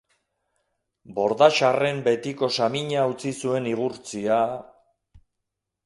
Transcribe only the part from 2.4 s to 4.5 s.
samina utzi zuen igurtzia...